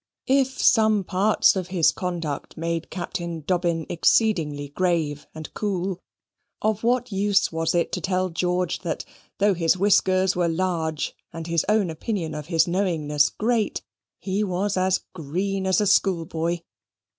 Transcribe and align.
If 0.25 0.59
some 0.59 1.03
parts 1.03 1.55
of 1.55 1.67
his 1.67 1.91
conduct 1.91 2.57
made 2.57 2.89
Captain 2.89 3.41
Dobbin 3.45 3.85
exceedingly 3.87 4.69
grave 4.69 5.27
and 5.35 5.53
cool; 5.53 5.99
of 6.59 6.83
what 6.83 7.11
use 7.11 7.51
was 7.51 7.75
it 7.75 7.91
to 7.91 8.01
tell 8.01 8.31
George 8.31 8.79
that, 8.79 9.05
though 9.37 9.53
his 9.53 9.77
whiskers 9.77 10.35
were 10.35 10.47
large, 10.49 11.13
and 11.31 11.45
his 11.45 11.63
own 11.69 11.91
opinion 11.91 12.33
of 12.33 12.47
his 12.47 12.67
knowingness 12.67 13.29
great, 13.29 13.83
he 14.17 14.43
was 14.43 14.75
as 14.75 15.01
green 15.13 15.67
as 15.67 15.79
a 15.79 15.85
schoolboy? 15.85 16.61